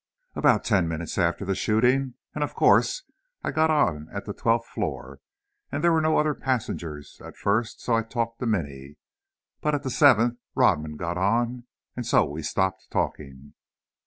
"About 0.33 0.63
ten 0.63 0.87
minutes 0.87 1.19
after 1.19 1.45
the 1.45 1.53
shooting 1.53 2.15
and 2.33 2.43
of 2.43 2.55
course 2.55 3.03
I 3.43 3.51
got 3.51 3.69
on 3.69 4.07
at 4.11 4.25
the 4.25 4.33
twelfth 4.33 4.65
floor, 4.67 5.19
and 5.71 5.83
there 5.83 5.91
were 5.91 6.01
no 6.01 6.17
other 6.17 6.33
passengers 6.33 7.21
at 7.23 7.37
first, 7.37 7.79
so 7.81 7.93
I 7.93 8.01
talked 8.01 8.39
to 8.39 8.47
Minny. 8.47 8.97
But 9.61 9.75
at 9.75 9.83
the 9.83 9.91
seventh 9.91 10.39
Rodman 10.55 10.97
got 10.97 11.19
on, 11.19 11.67
and 11.95 12.03
so 12.03 12.25
we 12.25 12.41
stopped 12.41 12.89
talking." 12.89 13.53